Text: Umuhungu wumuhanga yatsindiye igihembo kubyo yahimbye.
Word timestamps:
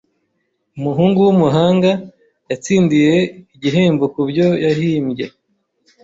Umuhungu 0.77 1.17
wumuhanga 1.25 1.91
yatsindiye 2.49 3.15
igihembo 3.55 4.05
kubyo 4.13 4.47
yahimbye. 4.65 5.25